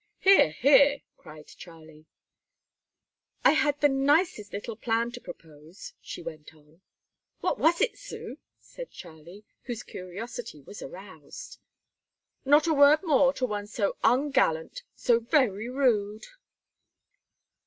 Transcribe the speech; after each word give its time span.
"Hear! 0.21 0.49
hear!" 0.49 1.01
cried 1.15 1.45
Charlie. 1.45 2.07
"I 3.45 3.51
had 3.51 3.79
the 3.79 3.87
nicest 3.87 4.51
little 4.51 4.75
plan 4.75 5.11
to 5.11 5.21
propose," 5.21 5.93
she 6.01 6.23
went 6.23 6.55
on. 6.55 6.81
"What 7.41 7.59
was 7.59 7.81
it, 7.81 7.99
Sue?" 7.99 8.39
said 8.59 8.89
Charlie, 8.89 9.45
whose 9.65 9.83
curiosity 9.83 10.63
was 10.63 10.81
aroused. 10.81 11.59
"Not 12.45 12.65
a 12.65 12.73
word 12.73 13.03
more 13.03 13.31
to 13.33 13.45
one 13.45 13.67
so 13.67 13.95
ungallant, 14.03 14.81
so 14.95 15.19
very 15.19 15.69
rude." 15.69 16.25